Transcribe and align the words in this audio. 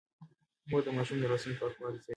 مور 0.69 0.81
د 0.85 0.87
ماشوم 0.97 1.17
د 1.21 1.23
لاسونو 1.31 1.57
پاکوالی 1.61 1.99
څاري. 2.03 2.09